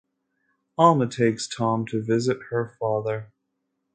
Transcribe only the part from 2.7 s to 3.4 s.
father.